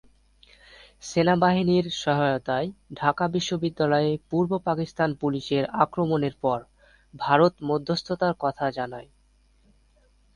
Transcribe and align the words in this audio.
সেনাবাহিনীর 1.03 1.85
সহায়তায় 2.03 2.67
ঢাকা 2.93 3.25
বিশ্ববিদ্যালয়ে 3.27 4.11
পূর্ব 4.29 4.51
পাকিস্তান 4.59 5.09
পুলিশের 5.15 5.63
আক্রমণের 5.75 6.35
পর 6.41 6.59
ভারত 7.13 7.53
মধ্যস্থতার 7.61 8.33
কথা 8.39 8.65
জানায়। 8.71 9.09